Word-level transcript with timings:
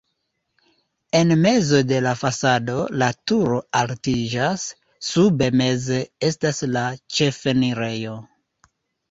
En 1.17 1.33
mezo 1.41 1.81
de 1.91 1.99
la 2.05 2.13
fasado 2.21 2.77
la 3.01 3.09
turo 3.33 3.59
altiĝas, 3.83 4.65
sube 5.09 5.51
meze 5.61 6.01
estas 6.31 6.65
la 6.73 6.87
ĉefenirejo. 7.21 8.17